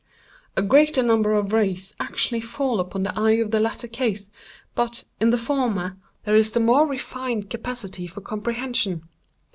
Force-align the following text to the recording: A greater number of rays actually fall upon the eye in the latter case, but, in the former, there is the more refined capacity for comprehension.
A 0.57 0.63
greater 0.63 1.03
number 1.03 1.33
of 1.33 1.53
rays 1.53 1.95
actually 1.99 2.41
fall 2.41 2.79
upon 2.79 3.03
the 3.03 3.13
eye 3.15 3.33
in 3.35 3.51
the 3.51 3.59
latter 3.59 3.87
case, 3.87 4.31
but, 4.73 5.03
in 5.19 5.29
the 5.29 5.37
former, 5.37 5.95
there 6.23 6.35
is 6.35 6.53
the 6.53 6.59
more 6.59 6.87
refined 6.87 7.51
capacity 7.51 8.07
for 8.07 8.21
comprehension. 8.21 9.07